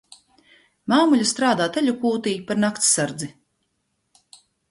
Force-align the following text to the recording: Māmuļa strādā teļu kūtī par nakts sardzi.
Māmuļa 0.93 1.27
strādā 1.31 1.67
teļu 1.75 1.93
kūtī 2.05 2.33
par 2.49 2.59
nakts 2.65 2.89
sardzi. 2.97 3.31